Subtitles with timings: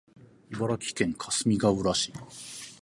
[0.51, 2.11] 茨城県かすみがうら市